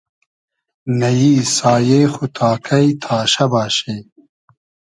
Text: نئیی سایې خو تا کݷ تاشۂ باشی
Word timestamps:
نئیی 0.99 1.33
سایې 1.55 2.01
خو 2.13 2.25
تا 2.35 2.49
کݷ 2.65 2.85
تاشۂ 3.03 3.45
باشی 3.51 3.95